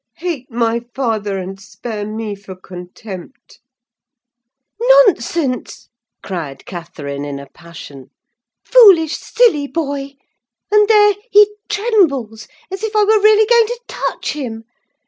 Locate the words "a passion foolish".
7.37-9.15